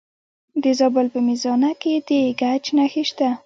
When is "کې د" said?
1.81-2.09